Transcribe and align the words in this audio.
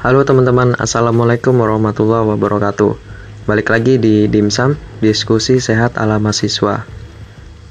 Halo 0.00 0.24
teman-teman, 0.24 0.80
Assalamualaikum 0.80 1.60
warahmatullahi 1.60 2.24
wabarakatuh. 2.32 2.96
Balik 3.44 3.68
lagi 3.68 4.00
di 4.00 4.32
Dimsum, 4.32 4.72
diskusi 5.04 5.60
sehat 5.60 6.00
ala 6.00 6.16
mahasiswa. 6.16 6.88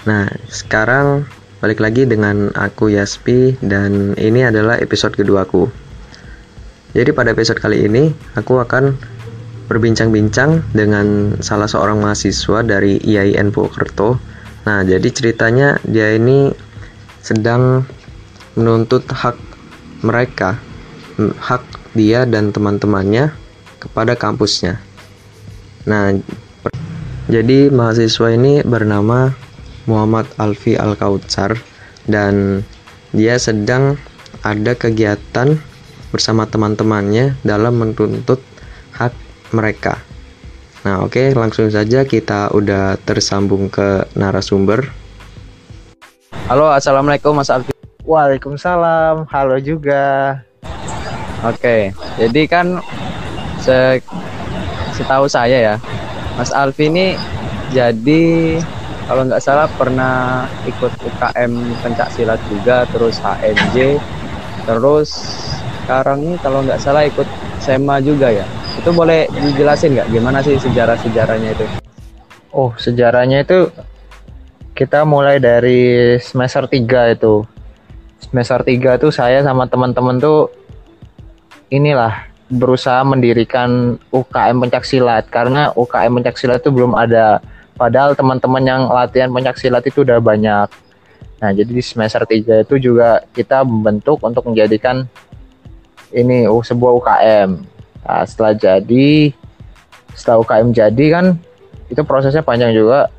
Nah, 0.06 0.30
sekarang 0.46 1.26
balik 1.58 1.82
lagi 1.82 2.06
dengan 2.06 2.54
aku 2.54 2.94
Yaspi 2.94 3.58
Dan 3.66 4.14
ini 4.14 4.46
adalah 4.46 4.78
episode 4.78 5.18
keduaku. 5.18 5.74
Jadi 6.94 7.10
pada 7.18 7.34
episode 7.34 7.58
kali 7.58 7.90
ini, 7.90 8.14
aku 8.38 8.62
akan 8.62 8.94
berbincang-bincang 9.66 10.70
dengan 10.70 11.34
salah 11.42 11.66
seorang 11.66 11.98
mahasiswa 11.98 12.62
dari 12.62 13.02
IAIN 13.10 13.50
Purwokerto. 13.50 14.22
Nah, 14.70 14.86
jadi 14.86 15.10
ceritanya 15.10 15.82
dia 15.82 16.14
ini 16.14 16.54
sedang 17.26 17.90
menuntut 18.54 19.10
hak 19.10 19.34
mereka 20.06 20.62
hak 21.18 21.79
dia 21.94 22.26
dan 22.26 22.54
teman-temannya 22.54 23.34
kepada 23.80 24.14
kampusnya. 24.14 24.78
Nah, 25.88 26.14
jadi 27.30 27.70
mahasiswa 27.70 28.34
ini 28.34 28.62
bernama 28.66 29.34
Muhammad 29.90 30.30
Alfi 30.38 30.78
Al-Kautsar 30.78 31.58
dan 32.06 32.66
dia 33.16 33.38
sedang 33.42 33.98
ada 34.46 34.78
kegiatan 34.78 35.58
bersama 36.10 36.46
teman-temannya 36.50 37.38
dalam 37.46 37.78
menuntut 37.78 38.42
hak 38.98 39.14
mereka. 39.54 40.02
Nah, 40.86 41.04
oke, 41.04 41.12
okay, 41.12 41.28
langsung 41.36 41.68
saja 41.70 42.06
kita 42.08 42.50
udah 42.56 42.98
tersambung 43.04 43.68
ke 43.70 44.08
narasumber. 44.16 44.90
Halo, 46.50 46.72
assalamualaikum 46.74 47.38
Mas 47.38 47.54
Alfi. 47.54 47.74
Waalaikumsalam. 48.10 49.30
Halo 49.30 49.62
juga. 49.62 50.42
Oke, 51.40 51.96
jadi 52.20 52.42
kan 52.52 52.84
se 53.64 54.04
setahu 54.92 55.24
saya 55.32 55.72
ya, 55.72 55.76
Mas 56.36 56.52
Alfi 56.52 56.92
ini 56.92 57.16
jadi 57.72 58.60
kalau 59.08 59.24
nggak 59.24 59.40
salah 59.40 59.72
pernah 59.72 60.44
ikut 60.68 60.92
UKM 61.00 61.52
pencak 61.80 62.12
silat 62.12 62.44
juga, 62.52 62.84
terus 62.92 63.24
HNJ, 63.24 63.98
terus 64.68 65.10
sekarang 65.82 66.28
ini 66.28 66.36
kalau 66.44 66.60
nggak 66.62 66.78
salah 66.84 67.08
ikut 67.08 67.26
SEMA 67.64 68.04
juga 68.04 68.36
ya. 68.36 68.44
Itu 68.76 68.92
boleh 68.92 69.32
dijelasin 69.32 69.96
nggak 69.96 70.12
gimana 70.12 70.44
sih 70.44 70.60
sejarah-sejarahnya 70.60 71.56
itu? 71.56 71.66
Oh, 72.52 72.76
sejarahnya 72.76 73.48
itu 73.48 73.72
kita 74.76 75.08
mulai 75.08 75.40
dari 75.40 76.20
semester 76.20 76.68
3 76.68 77.16
itu. 77.16 77.48
Semester 78.20 78.62
3 78.62 79.02
tuh 79.02 79.12
saya 79.16 79.40
sama 79.42 79.66
teman-teman 79.66 80.20
tuh 80.20 80.52
inilah 81.70 82.30
berusaha 82.50 83.02
mendirikan 83.06 84.02
UKM 84.10 84.58
pencaksilat. 84.68 85.30
Karena 85.30 85.74
UKM 85.74 86.22
pencaksilat 86.22 86.62
itu 86.62 86.70
belum 86.74 86.98
ada. 86.98 87.40
Padahal 87.80 88.18
teman-teman 88.18 88.64
yang 88.66 88.82
latihan 88.92 89.32
pencaksilat 89.32 89.86
itu 89.88 90.04
udah 90.04 90.20
banyak. 90.20 90.68
Nah 91.40 91.50
jadi 91.56 91.72
di 91.72 91.80
semester 91.80 92.28
3 92.28 92.68
itu 92.68 92.76
juga 92.92 93.24
kita 93.32 93.64
membentuk 93.64 94.20
untuk 94.20 94.44
menjadikan 94.52 95.08
ini 96.12 96.44
sebuah 96.50 96.92
UKM 97.00 97.50
nah, 98.04 98.26
setelah 98.26 98.58
jadi 98.58 99.32
setelah 100.18 100.42
UKM 100.44 100.74
jadi 100.74 101.06
kan 101.14 101.26
itu 101.90 102.02
prosesnya 102.06 102.46
panjang 102.46 102.76
juga. 102.76 103.10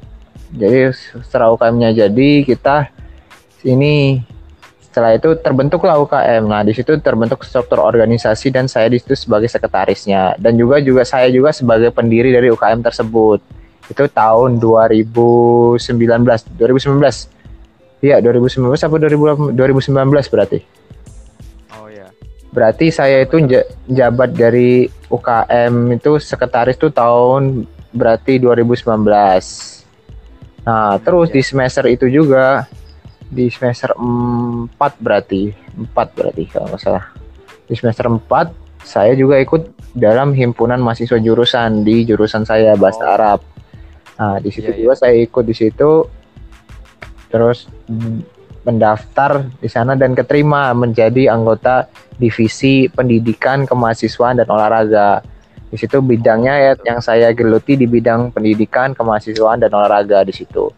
Jadi 0.51 0.91
setelah 1.27 1.55
UKM-nya 1.55 1.95
jadi 1.95 2.29
kita 2.42 2.91
ini 3.62 4.19
setelah 4.91 5.14
itu 5.14 5.38
terbentuklah 5.38 6.02
UKM. 6.02 6.50
Nah, 6.50 6.66
di 6.66 6.74
situ 6.74 6.98
terbentuk 6.98 7.46
struktur 7.46 7.78
organisasi 7.78 8.50
dan 8.50 8.66
saya 8.66 8.91
di 8.91 8.98
situ 8.98 9.14
sebagai 9.14 9.46
sekretarisnya 9.46 10.34
dan 10.42 10.58
juga 10.58 10.83
juga 10.83 11.06
saya 11.06 11.30
juga 11.30 11.55
sebagai 11.55 11.94
pendiri 11.94 12.34
dari 12.34 12.51
UKM 12.51 12.83
tersebut. 12.83 13.39
Itu 13.86 14.11
tahun 14.11 14.58
2019, 14.58 15.79
2019. 16.58 18.02
Iya, 18.02 18.18
2019 18.18 18.67
apa 18.83 18.96
2019 18.98 19.55
berarti? 20.27 20.58
Oh 21.79 21.86
ya. 21.86 22.11
Berarti 22.50 22.90
saya 22.90 23.23
itu 23.23 23.46
jabat 23.86 24.34
dari 24.34 24.90
UKM 25.06 26.02
itu 26.02 26.18
sekretaris 26.18 26.74
itu 26.74 26.90
tahun 26.90 27.62
berarti 27.95 28.42
2019. 28.42 29.06
Nah, 30.67 30.98
terus 30.98 31.30
ya. 31.30 31.34
di 31.39 31.42
semester 31.46 31.86
itu 31.86 32.11
juga 32.11 32.67
di 33.30 33.46
semester 33.48 33.95
4 33.95 34.74
berarti. 34.98 35.55
4 35.79 35.95
berarti 35.95 36.45
kalau 36.51 36.67
nggak 36.74 36.83
salah. 36.83 37.05
Di 37.70 37.79
semester 37.79 38.11
4 38.11 38.83
saya 38.83 39.14
juga 39.14 39.39
ikut 39.39 39.95
dalam 39.95 40.35
himpunan 40.35 40.83
mahasiswa 40.83 41.17
jurusan 41.23 41.86
di 41.86 42.02
jurusan 42.02 42.42
saya 42.42 42.74
bahasa 42.74 43.07
oh. 43.07 43.14
Arab. 43.14 43.41
Nah 44.18 44.36
di 44.42 44.51
situ 44.51 44.74
yeah, 44.74 44.79
juga 44.83 44.95
yeah. 44.98 45.01
saya 45.01 45.14
ikut 45.23 45.45
di 45.46 45.55
situ. 45.55 45.91
Terus 47.30 47.70
mendaftar 48.67 49.47
di 49.62 49.70
sana 49.70 49.95
dan 49.95 50.12
keterima 50.18 50.74
menjadi 50.74 51.30
anggota 51.30 51.86
divisi 52.18 52.91
pendidikan 52.91 53.64
kemahasiswaan 53.64 54.42
dan 54.42 54.51
olahraga. 54.51 55.23
Di 55.70 55.79
situ 55.79 56.02
bidangnya 56.02 56.55
ya 56.58 56.73
yang 56.83 56.98
saya 56.98 57.30
geluti 57.30 57.79
di 57.79 57.86
bidang 57.86 58.35
pendidikan 58.35 58.91
kemahasiswaan 58.91 59.62
dan 59.62 59.70
olahraga 59.70 60.27
di 60.27 60.35
situ 60.35 60.74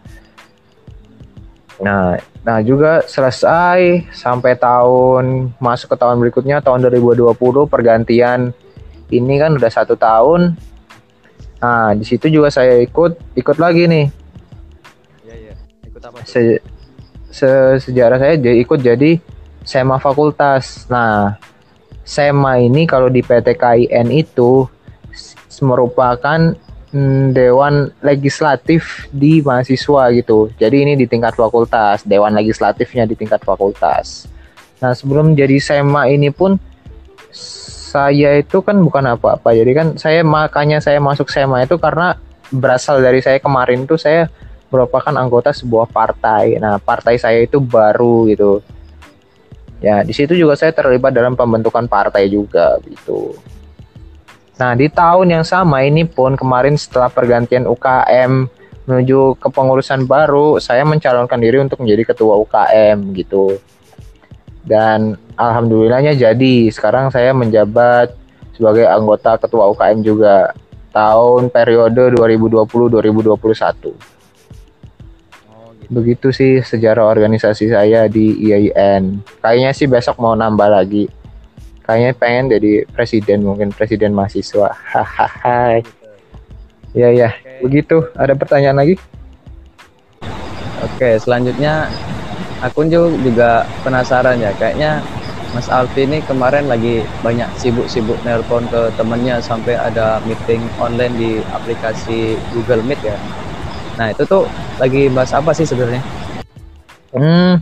Nah, 1.82 2.14
nah 2.46 2.62
juga 2.62 3.02
selesai 3.02 4.06
sampai 4.14 4.54
tahun 4.54 5.50
masuk 5.58 5.90
ke 5.90 5.96
tahun 5.98 6.16
berikutnya 6.22 6.62
tahun 6.62 6.86
2020 6.86 7.34
pergantian 7.66 8.54
ini 9.10 9.34
kan 9.42 9.58
udah 9.58 9.70
satu 9.70 9.98
tahun. 9.98 10.54
Nah, 11.58 11.94
di 11.98 12.06
situ 12.06 12.30
juga 12.30 12.54
saya 12.54 12.78
ikut 12.78 13.34
ikut 13.34 13.56
lagi 13.58 13.90
nih. 13.90 14.06
Iya, 15.26 15.34
iya. 15.34 15.54
Ikut 15.82 16.02
apa? 16.06 16.22
Se, 16.22 16.62
se 17.34 17.50
sejarah 17.82 18.18
saya 18.18 18.38
jadi 18.38 18.62
ikut 18.62 18.78
jadi 18.78 19.18
SEMA 19.66 19.98
fakultas. 19.98 20.86
Nah, 20.86 21.34
SEMA 22.06 22.62
ini 22.62 22.86
kalau 22.86 23.10
di 23.10 23.26
PTKIN 23.26 24.10
itu 24.14 24.66
merupakan 25.62 26.54
hmm, 26.92 27.34
dewan 27.34 27.90
legislatif 28.04 29.08
di 29.10 29.40
mahasiswa 29.42 30.12
gitu. 30.14 30.52
Jadi 30.60 30.76
ini 30.84 30.92
di 30.94 31.08
tingkat 31.08 31.34
fakultas, 31.34 32.04
dewan 32.04 32.36
legislatifnya 32.36 33.08
di 33.08 33.16
tingkat 33.18 33.42
fakultas. 33.42 34.28
Nah, 34.78 34.92
sebelum 34.92 35.34
jadi 35.34 35.58
SEMA 35.58 36.12
ini 36.12 36.28
pun 36.30 36.60
saya 37.92 38.40
itu 38.40 38.60
kan 38.60 38.78
bukan 38.80 39.16
apa-apa. 39.16 39.56
Jadi 39.56 39.72
kan 39.72 39.88
saya 39.96 40.20
makanya 40.22 40.78
saya 40.78 41.00
masuk 41.00 41.32
SEMA 41.32 41.64
itu 41.64 41.80
karena 41.80 42.16
berasal 42.52 43.00
dari 43.00 43.24
saya 43.24 43.40
kemarin 43.40 43.88
tuh 43.88 43.96
saya 43.96 44.28
merupakan 44.68 45.12
anggota 45.16 45.52
sebuah 45.52 45.88
partai. 45.88 46.56
Nah, 46.56 46.80
partai 46.80 47.16
saya 47.20 47.44
itu 47.44 47.60
baru 47.60 48.28
gitu. 48.28 48.60
Ya, 49.82 50.06
di 50.06 50.14
situ 50.14 50.38
juga 50.38 50.54
saya 50.54 50.70
terlibat 50.70 51.10
dalam 51.10 51.34
pembentukan 51.34 51.90
partai 51.90 52.30
juga 52.30 52.78
gitu. 52.86 53.34
Nah, 54.60 54.76
di 54.76 54.92
tahun 54.92 55.32
yang 55.32 55.44
sama 55.48 55.80
ini 55.80 56.04
pun 56.04 56.36
kemarin 56.36 56.76
setelah 56.76 57.08
pergantian 57.08 57.64
UKM 57.64 58.46
menuju 58.84 59.40
kepengurusan 59.40 60.04
baru, 60.04 60.60
saya 60.60 60.84
mencalonkan 60.84 61.40
diri 61.40 61.62
untuk 61.62 61.80
menjadi 61.80 62.12
ketua 62.12 62.36
UKM 62.44 63.16
gitu. 63.16 63.56
Dan 64.62 65.16
alhamdulillahnya 65.40 66.12
jadi. 66.12 66.68
Sekarang 66.68 67.08
saya 67.08 67.32
menjabat 67.32 68.12
sebagai 68.52 68.84
anggota 68.86 69.40
ketua 69.40 69.72
UKM 69.72 70.04
juga 70.04 70.52
tahun 70.92 71.48
periode 71.48 72.12
2020-2021. 72.14 73.96
Begitu 75.92 76.28
sih 76.32 76.60
sejarah 76.64 77.04
organisasi 77.04 77.72
saya 77.72 78.08
di 78.08 78.32
IAIN. 78.48 79.20
Kayaknya 79.40 79.70
sih 79.72 79.88
besok 79.88 80.20
mau 80.20 80.36
nambah 80.36 80.68
lagi 80.68 81.08
kayaknya 81.86 82.10
pengen 82.16 82.44
jadi 82.50 82.72
presiden 82.90 83.46
mungkin 83.46 83.74
presiden 83.74 84.14
mahasiswa. 84.14 84.70
Hahaha. 84.72 85.82
Ya 86.92 87.08
ya 87.08 87.30
begitu. 87.64 88.06
Ada 88.16 88.36
pertanyaan 88.36 88.78
lagi? 88.82 88.96
Oke 90.82 91.14
selanjutnya 91.22 91.86
aku 92.62 92.86
juga 92.90 93.66
penasaran 93.82 94.38
ya. 94.38 94.50
Kayaknya 94.58 95.02
Mas 95.52 95.68
Alfi 95.68 96.08
ini 96.08 96.24
kemarin 96.24 96.64
lagi 96.64 97.04
banyak 97.20 97.44
sibuk-sibuk 97.60 98.16
nelpon 98.24 98.64
ke 98.72 98.88
temennya 98.96 99.36
sampai 99.44 99.76
ada 99.76 100.16
meeting 100.24 100.64
online 100.80 101.12
di 101.20 101.30
aplikasi 101.52 102.40
Google 102.56 102.80
Meet 102.80 103.04
ya. 103.04 103.16
Nah 104.00 104.16
itu 104.16 104.24
tuh 104.24 104.48
lagi 104.80 105.12
bahas 105.12 105.36
apa 105.36 105.52
sih 105.52 105.68
sebenarnya? 105.68 106.00
Hmm, 107.12 107.60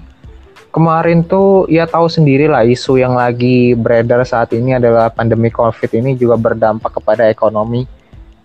kemarin 0.70 1.26
tuh 1.26 1.66
ya 1.66 1.86
tahu 1.86 2.06
sendiri 2.06 2.46
lah 2.46 2.62
isu 2.62 2.98
yang 2.98 3.18
lagi 3.18 3.74
beredar 3.74 4.22
saat 4.22 4.54
ini 4.54 4.78
adalah 4.78 5.10
pandemi 5.10 5.50
COVID 5.50 5.90
ini 5.98 6.14
juga 6.14 6.38
berdampak 6.38 7.02
kepada 7.02 7.26
ekonomi 7.26 7.86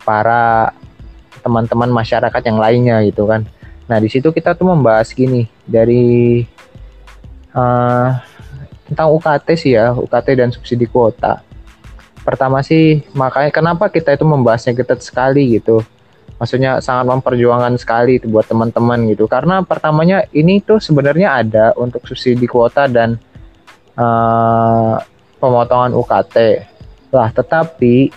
para 0.01 0.74
teman-teman 1.45 1.89
masyarakat 1.94 2.42
yang 2.45 2.57
lainnya 2.57 2.98
gitu 3.06 3.30
kan. 3.30 3.45
Nah 3.86 3.98
di 4.01 4.10
situ 4.10 4.33
kita 4.33 4.57
tuh 4.57 4.74
membahas 4.74 5.13
gini 5.13 5.45
dari 5.69 6.42
uh, 7.54 8.10
tentang 8.89 9.10
UKT 9.13 9.48
sih 9.57 9.71
ya 9.78 9.94
UKT 9.94 10.28
dan 10.38 10.50
subsidi 10.54 10.86
kuota. 10.86 11.42
pertama 12.25 12.66
sih 12.66 13.06
makanya 13.13 13.54
kenapa 13.54 13.86
kita 13.86 14.18
itu 14.18 14.25
membahasnya 14.25 14.74
ketat 14.74 14.98
sekali 15.06 15.62
gitu 15.62 15.86
maksudnya 16.35 16.83
sangat 16.83 17.07
memperjuangkan 17.11 17.79
sekali 17.79 18.19
itu 18.19 18.27
buat 18.27 18.47
teman-teman 18.47 19.07
gitu. 19.11 19.25
Karena 19.25 19.63
pertamanya 19.63 20.27
ini 20.35 20.59
tuh 20.59 20.83
sebenarnya 20.83 21.41
ada 21.41 21.65
untuk 21.79 22.03
subsidi 22.03 22.45
kuota 22.47 22.87
dan 22.91 23.15
uh, 23.95 24.99
pemotongan 25.39 25.95
UKT 25.95 26.35
lah 27.15 27.31
tetapi 27.31 28.11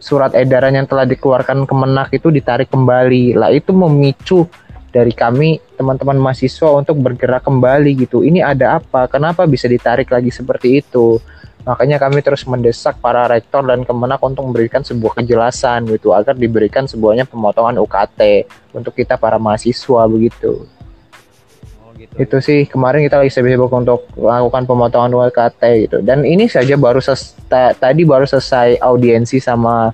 surat 0.00 0.32
edaran 0.32 0.72
yang 0.72 0.86
telah 0.88 1.04
dikeluarkan 1.04 1.68
Kemenak 1.68 2.14
itu 2.16 2.32
ditarik 2.32 2.72
kembali. 2.72 3.36
Lah 3.36 3.52
itu 3.52 3.74
memicu 3.74 4.48
dari 4.90 5.14
kami 5.14 5.60
teman-teman 5.78 6.18
mahasiswa 6.18 6.70
untuk 6.74 6.98
bergerak 6.98 7.46
kembali 7.46 8.06
gitu. 8.06 8.26
Ini 8.26 8.42
ada 8.42 8.80
apa? 8.80 9.06
Kenapa 9.06 9.46
bisa 9.46 9.70
ditarik 9.70 10.10
lagi 10.10 10.32
seperti 10.34 10.82
itu 10.82 11.20
Makanya 11.60 12.00
kami 12.00 12.24
terus 12.24 12.48
mendesak 12.48 12.96
para 13.04 13.28
rektor 13.28 13.60
dan 13.60 13.84
kemenak 13.84 14.16
untuk 14.24 14.48
memberikan 14.48 14.80
sebuah 14.80 15.20
kejelasan 15.20 15.84
gitu 15.92 16.16
agar 16.16 16.32
diberikan 16.32 16.88
sebuahnya 16.88 17.28
pemotongan 17.28 17.76
UKT 17.84 18.48
untuk 18.72 18.96
kita 18.96 19.20
para 19.20 19.36
mahasiswa 19.36 20.08
begitu. 20.08 20.64
Oh, 21.84 21.92
gitu. 21.92 22.14
Itu 22.16 22.36
sih 22.40 22.64
kemarin 22.64 23.04
kita 23.04 23.20
lagi 23.20 23.28
sibuk 23.28 23.68
untuk 23.76 24.08
melakukan 24.16 24.64
pemotongan 24.64 25.12
UKT 25.12 25.62
gitu. 25.84 25.98
Dan 26.00 26.24
ini 26.24 26.48
saja 26.48 26.80
baru 26.80 27.04
tadi 27.76 28.02
baru 28.08 28.24
selesai 28.24 28.80
audiensi 28.80 29.36
sama 29.36 29.92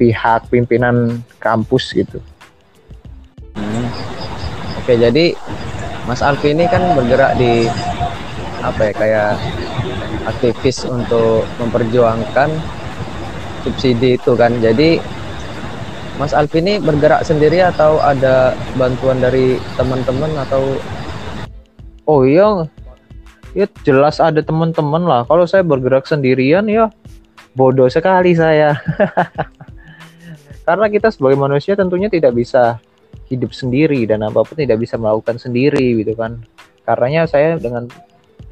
pihak 0.00 0.48
pimpinan 0.48 1.20
kampus 1.36 1.92
gitu. 1.92 2.18
Hmm. 3.54 3.86
Oke, 4.80 4.96
jadi 4.96 5.36
Mas 6.08 6.24
Alfi 6.24 6.56
ini 6.56 6.64
kan 6.64 6.96
bergerak 6.96 7.36
di 7.36 7.68
apa 8.64 8.80
ya 8.88 8.92
kayak 8.96 9.30
aktivis 10.24 10.84
untuk 10.88 11.44
memperjuangkan 11.60 12.50
subsidi 13.64 14.16
itu 14.20 14.32
kan. 14.36 14.52
Jadi 14.60 15.00
Mas 16.14 16.30
Alfi 16.30 16.62
ini 16.62 16.78
bergerak 16.78 17.26
sendiri 17.26 17.58
atau 17.64 17.98
ada 17.98 18.54
bantuan 18.78 19.18
dari 19.18 19.58
teman-teman 19.74 20.30
atau 20.46 20.78
Oh 22.04 22.20
iya, 22.20 22.68
ya 23.56 23.64
jelas 23.80 24.20
ada 24.20 24.44
teman-teman 24.44 25.08
lah. 25.08 25.24
Kalau 25.24 25.48
saya 25.48 25.64
bergerak 25.64 26.04
sendirian 26.04 26.68
ya 26.68 26.92
bodoh 27.56 27.88
sekali 27.88 28.36
saya. 28.36 28.76
Karena 30.68 30.86
kita 30.92 31.08
sebagai 31.08 31.40
manusia 31.40 31.72
tentunya 31.72 32.12
tidak 32.12 32.36
bisa 32.36 32.76
hidup 33.32 33.56
sendiri 33.56 34.04
dan 34.04 34.20
apa 34.20 34.44
pun 34.44 34.52
tidak 34.52 34.84
bisa 34.84 35.00
melakukan 35.00 35.40
sendiri 35.40 36.04
gitu 36.04 36.12
kan. 36.12 36.44
Karenanya 36.84 37.24
saya 37.24 37.56
dengan 37.56 37.88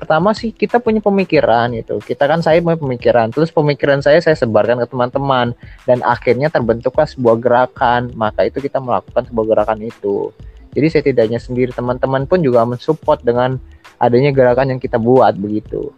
pertama 0.03 0.35
sih 0.35 0.51
kita 0.51 0.83
punya 0.83 0.99
pemikiran 0.99 1.71
gitu. 1.79 2.03
Kita 2.03 2.27
kan 2.27 2.43
saya 2.43 2.59
punya 2.59 2.75
pemikiran. 2.75 3.31
Terus 3.31 3.55
pemikiran 3.55 4.03
saya 4.03 4.19
saya 4.19 4.35
sebarkan 4.35 4.83
ke 4.83 4.91
teman-teman. 4.91 5.55
Dan 5.87 6.03
akhirnya 6.03 6.51
terbentuklah 6.51 7.07
sebuah 7.07 7.39
gerakan. 7.39 8.11
Maka 8.19 8.51
itu 8.51 8.59
kita 8.59 8.83
melakukan 8.83 9.31
sebuah 9.31 9.47
gerakan 9.47 9.81
itu. 9.87 10.35
Jadi 10.73 10.87
saya 10.89 11.03
tidak 11.05 11.23
hanya 11.29 11.41
sendiri 11.41 11.71
teman-teman 11.71 12.25
pun 12.25 12.41
juga 12.41 12.65
mensupport 12.65 13.21
dengan 13.21 13.61
adanya 14.03 14.35
gerakan 14.35 14.75
yang 14.75 14.81
kita 14.83 14.97
buat 14.99 15.37
begitu. 15.37 15.93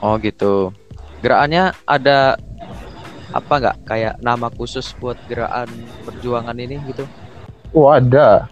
Oh 0.00 0.16
gitu. 0.22 0.70
Gerakannya 1.20 1.74
ada 1.84 2.38
apa 3.34 3.54
nggak? 3.58 3.76
Kayak 3.84 4.14
nama 4.22 4.48
khusus 4.54 4.94
buat 5.02 5.18
gerakan 5.26 5.66
perjuangan 6.06 6.54
ini 6.54 6.78
gitu? 6.88 7.04
Oh 7.74 7.90
ada 7.90 8.46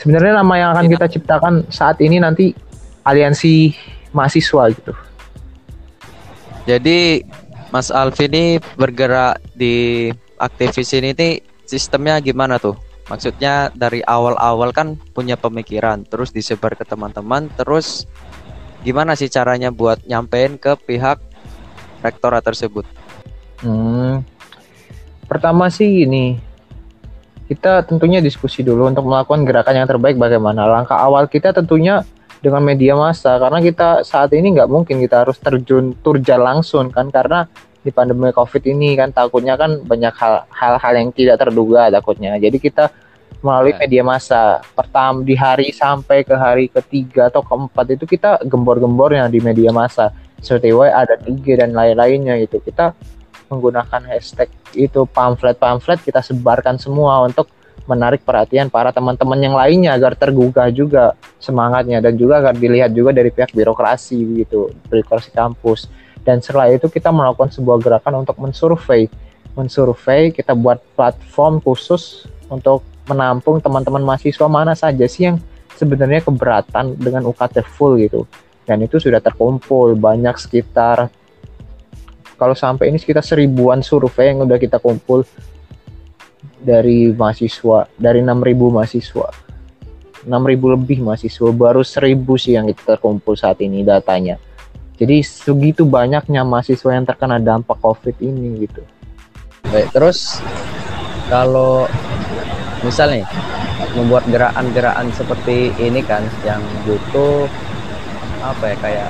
sebenarnya 0.00 0.40
nama 0.40 0.54
yang 0.56 0.70
akan 0.76 0.86
iya. 0.88 0.92
kita 0.96 1.06
ciptakan 1.18 1.54
saat 1.72 1.96
ini 2.04 2.20
nanti 2.20 2.52
aliansi 3.04 3.72
mahasiswa 4.12 4.72
gitu. 4.72 4.92
Jadi 6.66 7.22
Mas 7.70 7.94
Alvin 7.94 8.32
ini 8.32 8.46
bergerak 8.74 9.38
di 9.54 10.08
aktivis 10.38 10.90
ini 10.96 11.14
nih 11.14 11.32
sistemnya 11.66 12.18
gimana 12.18 12.58
tuh? 12.58 12.74
Maksudnya 13.06 13.70
dari 13.70 14.02
awal-awal 14.02 14.74
kan 14.74 14.98
punya 15.14 15.38
pemikiran, 15.38 16.02
terus 16.02 16.34
disebar 16.34 16.74
ke 16.74 16.82
teman-teman, 16.82 17.46
terus 17.54 18.02
gimana 18.82 19.14
sih 19.14 19.30
caranya 19.30 19.70
buat 19.70 20.02
nyampein 20.10 20.58
ke 20.58 20.74
pihak 20.74 21.22
rektorat 22.02 22.42
tersebut? 22.42 22.82
Hmm, 23.62 24.26
pertama 25.30 25.70
sih 25.70 26.02
ini 26.02 26.42
kita 27.46 27.86
tentunya 27.86 28.18
diskusi 28.18 28.66
dulu 28.66 28.90
untuk 28.90 29.06
melakukan 29.06 29.46
gerakan 29.46 29.74
yang 29.78 29.88
terbaik 29.88 30.18
bagaimana. 30.18 30.66
Langkah 30.66 30.98
awal 30.98 31.30
kita 31.30 31.54
tentunya 31.54 32.02
dengan 32.42 32.62
media 32.62 32.94
massa 32.94 33.38
karena 33.40 33.58
kita 33.62 34.02
saat 34.04 34.30
ini 34.34 34.54
nggak 34.54 34.68
mungkin 34.70 35.00
kita 35.00 35.24
harus 35.24 35.38
terjun 35.40 35.96
turja 36.04 36.36
langsung 36.36 36.92
kan 36.92 37.08
karena 37.08 37.48
di 37.80 37.94
pandemi 37.94 38.34
covid 38.34 38.62
ini 38.66 38.98
kan 38.98 39.14
takutnya 39.14 39.54
kan 39.54 39.82
banyak 39.86 40.14
hal-hal 40.50 40.92
yang 40.98 41.10
tidak 41.14 41.38
terduga 41.38 41.88
takutnya 41.88 42.34
jadi 42.36 42.58
kita 42.58 42.84
melalui 43.40 43.78
ya. 43.78 43.86
media 43.86 44.02
massa 44.02 44.58
pertama 44.74 45.22
di 45.22 45.38
hari 45.38 45.70
sampai 45.70 46.26
ke 46.26 46.34
hari 46.34 46.66
ketiga 46.66 47.30
atau 47.30 47.46
keempat 47.46 47.94
itu 47.94 48.04
kita 48.04 48.42
gembor-gembornya 48.42 49.30
di 49.30 49.38
media 49.38 49.70
massa 49.70 50.10
seperti 50.42 50.74
WA 50.74 50.92
ada 50.92 51.16
IG 51.24 51.46
dan 51.56 51.72
lain-lainnya 51.72 52.36
itu 52.42 52.58
kita 52.60 52.92
menggunakan 53.46 54.02
hashtag 54.10 54.50
itu 54.74 55.06
pamflet-pamflet 55.08 56.02
kita 56.02 56.20
sebarkan 56.22 56.76
semua 56.76 57.22
untuk 57.22 57.46
menarik 57.86 58.26
perhatian 58.26 58.66
para 58.66 58.90
teman-teman 58.90 59.38
yang 59.38 59.54
lainnya 59.54 59.94
agar 59.94 60.18
tergugah 60.18 60.66
juga 60.74 61.14
semangatnya 61.38 62.02
dan 62.02 62.18
juga 62.18 62.42
agar 62.42 62.58
dilihat 62.58 62.90
juga 62.90 63.14
dari 63.14 63.30
pihak 63.30 63.54
birokrasi 63.54 64.18
gitu 64.42 64.74
birokrasi 64.90 65.30
kampus. 65.30 65.86
Dan 66.26 66.42
setelah 66.42 66.74
itu 66.74 66.90
kita 66.90 67.14
melakukan 67.14 67.54
sebuah 67.54 67.78
gerakan 67.78 68.26
untuk 68.26 68.36
mensurvei 68.42 69.06
mensurvei 69.56 70.34
kita 70.34 70.52
buat 70.52 70.82
platform 70.98 71.64
khusus 71.64 72.28
untuk 72.52 72.84
menampung 73.08 73.62
teman-teman 73.62 74.04
mahasiswa 74.04 74.46
mana 74.50 74.76
saja 74.76 75.06
sih 75.08 75.32
yang 75.32 75.40
sebenarnya 75.78 76.26
keberatan 76.26 76.98
dengan 76.98 77.24
UKT 77.24 77.64
full 77.64 77.96
gitu. 78.02 78.28
Dan 78.66 78.82
itu 78.82 78.98
sudah 78.98 79.22
terkumpul 79.22 79.94
banyak 79.94 80.34
sekitar 80.36 81.08
kalau 82.36 82.52
sampai 82.52 82.92
ini 82.92 83.00
sekitar 83.00 83.24
seribuan 83.24 83.80
survei 83.80 84.32
yang 84.32 84.44
udah 84.44 84.60
kita 84.60 84.76
kumpul 84.76 85.24
dari 86.60 87.12
mahasiswa 87.12 87.88
dari 87.96 88.20
6000 88.20 88.76
mahasiswa. 88.76 89.28
6000 90.26 90.74
lebih 90.76 90.98
mahasiswa 91.06 91.48
baru 91.54 91.80
1000 91.80 92.18
sih 92.36 92.52
yang 92.58 92.66
kita 92.68 92.96
terkumpul 92.96 93.38
saat 93.38 93.62
ini 93.64 93.86
datanya. 93.86 94.36
Jadi 94.96 95.20
segitu 95.20 95.84
banyaknya 95.84 96.40
mahasiswa 96.42 96.90
yang 96.92 97.04
terkena 97.04 97.36
dampak 97.36 97.76
covid 97.80 98.16
ini 98.20 98.64
gitu. 98.64 98.82
Baik 99.68 99.92
terus 99.92 100.40
kalau 101.28 101.84
misalnya 102.80 103.28
membuat 103.96 104.24
gerakan-gerakan 104.28 105.08
seperti 105.16 105.72
ini 105.80 106.04
kan 106.04 106.24
yang 106.44 106.60
butuh 106.84 107.48
apa 108.44 108.72
ya 108.72 108.76
kayak 108.78 109.08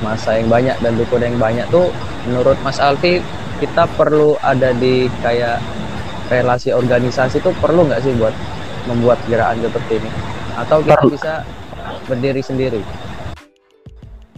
masa 0.00 0.40
yang 0.40 0.48
banyak 0.48 0.76
dan 0.80 0.92
dukungan 0.96 1.34
yang 1.34 1.38
banyak 1.38 1.66
tuh 1.68 1.92
menurut 2.28 2.56
Mas 2.60 2.82
Alfi 2.82 3.24
kita 3.60 3.84
perlu 3.96 4.36
ada 4.40 4.72
di 4.72 5.06
kayak 5.20 5.60
relasi 6.32 6.72
organisasi 6.72 7.42
itu 7.42 7.50
perlu 7.60 7.84
nggak 7.88 8.00
sih 8.00 8.12
buat 8.16 8.32
membuat 8.88 9.20
gerakan 9.28 9.60
seperti 9.60 9.92
ini 10.00 10.10
atau 10.56 10.78
kita 10.80 11.04
bisa 11.06 11.34
berdiri 12.08 12.42
sendiri 12.42 12.82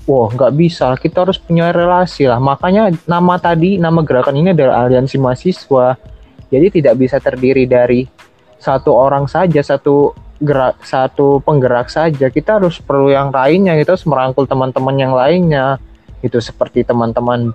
Wah, 0.03 0.35
nggak 0.35 0.59
bisa. 0.59 0.91
Kita 0.99 1.23
harus 1.23 1.39
punya 1.39 1.71
relasi 1.71 2.27
lah. 2.27 2.43
Makanya 2.43 2.91
nama 3.07 3.39
tadi, 3.39 3.79
nama 3.79 4.03
gerakan 4.03 4.35
ini 4.35 4.51
adalah 4.51 4.83
aliansi 4.83 5.15
mahasiswa. 5.15 5.95
Jadi 6.51 6.83
tidak 6.83 6.99
bisa 6.99 7.23
terdiri 7.23 7.71
dari 7.71 8.03
satu 8.59 8.99
orang 8.99 9.31
saja, 9.31 9.63
satu 9.63 10.11
gerak, 10.43 10.83
satu 10.83 11.39
penggerak 11.47 11.87
saja. 11.87 12.35
Kita 12.35 12.59
harus 12.59 12.83
perlu 12.83 13.15
yang 13.15 13.31
lainnya. 13.31 13.79
Kita 13.79 13.95
harus 13.95 14.03
merangkul 14.03 14.51
teman-teman 14.51 14.97
yang 14.99 15.15
lainnya. 15.15 15.79
Itu 16.19 16.43
seperti 16.43 16.83
teman-teman 16.83 17.55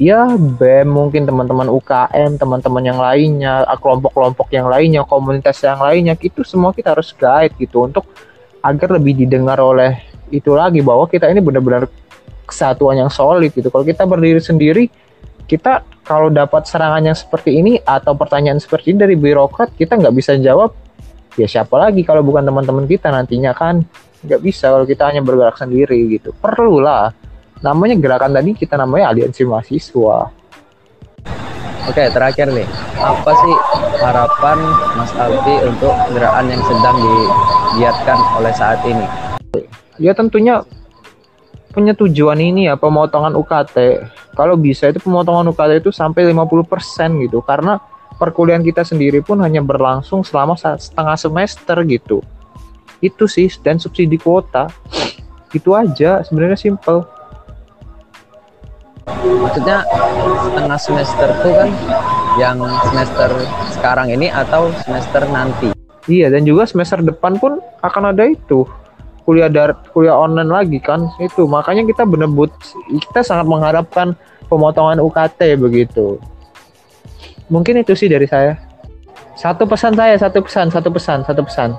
ya 0.00 0.32
BEM 0.32 0.88
mungkin 0.88 1.28
teman-teman 1.28 1.68
UKM 1.68 2.40
teman-teman 2.40 2.82
yang 2.88 2.96
lainnya 2.96 3.68
kelompok-kelompok 3.76 4.48
yang 4.48 4.64
lainnya 4.72 5.04
komunitas 5.04 5.60
yang 5.60 5.76
lainnya 5.76 6.16
itu 6.16 6.40
semua 6.40 6.72
kita 6.72 6.96
harus 6.96 7.12
guide 7.12 7.52
gitu 7.60 7.84
untuk 7.84 8.08
agar 8.64 8.96
lebih 8.96 9.12
didengar 9.20 9.60
oleh 9.60 10.00
itu 10.32 10.56
lagi 10.56 10.80
bahwa 10.80 11.04
kita 11.04 11.28
ini 11.28 11.44
benar-benar 11.44 11.84
kesatuan 12.48 12.98
yang 12.98 13.12
solid 13.12 13.52
gitu. 13.52 13.68
Kalau 13.68 13.84
kita 13.84 14.08
berdiri 14.08 14.40
sendiri 14.40 14.88
kita 15.44 15.84
kalau 16.06 16.32
dapat 16.32 16.64
serangan 16.64 17.04
yang 17.04 17.18
seperti 17.18 17.60
ini 17.60 17.76
atau 17.84 18.16
pertanyaan 18.16 18.56
seperti 18.56 18.96
ini 18.96 18.98
dari 19.04 19.14
birokrat 19.20 19.74
kita 19.76 20.00
nggak 20.00 20.14
bisa 20.14 20.38
jawab 20.40 20.72
ya 21.34 21.46
siapa 21.46 21.76
lagi 21.76 22.06
kalau 22.06 22.24
bukan 22.24 22.42
teman-teman 22.48 22.88
kita 22.88 23.12
nantinya 23.12 23.52
kan? 23.52 23.84
Nggak 24.24 24.40
bisa 24.40 24.72
kalau 24.72 24.88
kita 24.88 25.12
hanya 25.12 25.20
bergerak 25.20 25.60
sendiri 25.60 25.98
gitu. 26.08 26.32
Perlulah 26.40 27.12
namanya 27.60 27.96
gerakan 27.96 28.32
tadi 28.32 28.56
kita 28.56 28.74
namanya 28.80 29.12
aliansi 29.12 29.44
mahasiswa. 29.44 30.32
Oke 31.88 32.04
terakhir 32.12 32.52
nih. 32.52 32.68
Apa 33.00 33.30
sih 33.32 33.54
harapan 34.00 34.58
Mas 34.96 35.12
Alfi 35.16 35.54
untuk 35.64 35.92
gerakan 36.12 36.46
yang 36.48 36.62
sedang 36.64 36.96
digiatkan 37.00 38.18
oleh 38.36 38.52
saat 38.52 38.80
ini? 38.84 39.06
Ya 40.00 40.16
tentunya 40.16 40.64
penyetujuan 41.72 42.40
ini 42.40 42.68
ya 42.68 42.74
pemotongan 42.76 43.36
UKT 43.36 43.76
kalau 44.36 44.56
bisa 44.56 44.88
itu 44.88 45.02
pemotongan 45.02 45.52
UKT 45.52 45.84
itu 45.84 45.90
sampai 45.92 46.32
50% 46.32 47.24
gitu. 47.28 47.44
Karena 47.44 47.76
perkuliahan 48.16 48.64
kita 48.64 48.84
sendiri 48.84 49.20
pun 49.20 49.40
hanya 49.44 49.60
berlangsung 49.60 50.24
selama 50.24 50.56
setengah 50.56 51.16
semester 51.16 51.76
gitu. 51.84 52.24
Itu 53.04 53.28
sih 53.28 53.52
dan 53.60 53.76
subsidi 53.76 54.16
kuota. 54.16 54.68
Itu 55.50 55.74
aja 55.74 56.22
sebenarnya 56.22 56.56
simple 56.56 57.19
maksudnya 59.20 59.84
setengah 60.44 60.78
semester 60.78 61.28
tuh 61.44 61.52
kan 61.52 61.70
yang 62.38 62.56
semester 62.88 63.30
sekarang 63.74 64.08
ini 64.14 64.30
atau 64.30 64.70
semester 64.86 65.22
nanti? 65.28 65.68
Iya 66.08 66.32
dan 66.32 66.46
juga 66.48 66.64
semester 66.66 67.02
depan 67.04 67.36
pun 67.36 67.58
akan 67.84 68.14
ada 68.14 68.26
itu. 68.26 68.64
Kuliah 69.28 69.52
dar 69.52 69.78
kuliah 69.92 70.16
online 70.16 70.50
lagi 70.50 70.78
kan 70.80 71.06
itu. 71.22 71.44
Makanya 71.44 71.86
kita 71.86 72.02
bener-bener 72.08 72.54
kita 73.10 73.20
sangat 73.22 73.46
mengharapkan 73.46 74.16
pemotongan 74.48 74.98
UKT 74.98 75.60
begitu. 75.60 76.18
Mungkin 77.52 77.82
itu 77.82 77.92
sih 77.94 78.08
dari 78.10 78.26
saya. 78.26 78.58
Satu 79.38 79.64
pesan 79.64 79.96
saya 79.96 80.18
satu 80.18 80.42
pesan 80.42 80.72
satu 80.72 80.88
pesan 80.90 81.22
satu 81.24 81.42
pesan. 81.46 81.70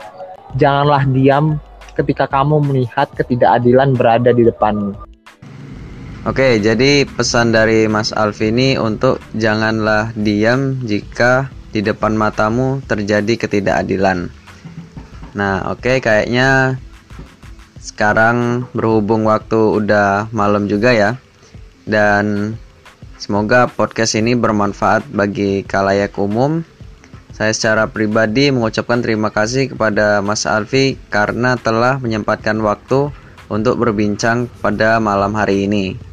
Janganlah 0.55 1.07
diam 1.11 1.59
ketika 1.95 2.27
kamu 2.27 2.63
melihat 2.63 3.07
ketidakadilan 3.15 3.95
berada 3.95 4.31
di 4.31 4.47
depanmu 4.47 5.10
Oke, 6.21 6.61
jadi 6.61 7.09
pesan 7.09 7.49
dari 7.49 7.89
Mas 7.89 8.13
Alfi 8.13 8.53
ini 8.53 8.77
untuk 8.77 9.17
janganlah 9.33 10.13
diam 10.13 10.77
jika 10.85 11.49
di 11.73 11.81
depan 11.81 12.13
matamu 12.13 12.77
terjadi 12.85 13.41
ketidakadilan. 13.41 14.29
Nah, 15.33 15.73
oke, 15.73 15.97
kayaknya 15.97 16.77
sekarang 17.81 18.69
berhubung 18.77 19.25
waktu 19.25 19.81
udah 19.81 20.29
malam 20.29 20.69
juga 20.69 20.93
ya. 20.93 21.17
Dan 21.89 22.53
semoga 23.17 23.65
podcast 23.65 24.13
ini 24.13 24.37
bermanfaat 24.37 25.09
bagi 25.09 25.65
kalayak 25.65 26.13
umum. 26.21 26.61
Saya 27.33 27.49
secara 27.49 27.89
pribadi 27.89 28.53
mengucapkan 28.53 29.01
terima 29.01 29.33
kasih 29.33 29.73
kepada 29.73 30.21
Mas 30.21 30.45
Alfi 30.45 31.01
karena 31.09 31.57
telah 31.57 31.97
menyempatkan 31.97 32.61
waktu 32.61 33.09
untuk 33.49 33.81
berbincang 33.81 34.45
pada 34.61 35.01
malam 35.01 35.33
hari 35.33 35.65
ini. 35.65 36.10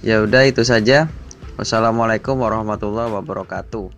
Ya 0.00 0.24
udah 0.24 0.48
itu 0.48 0.64
saja. 0.64 1.12
Wassalamualaikum 1.60 2.40
warahmatullahi 2.40 3.12
wabarakatuh. 3.12 3.92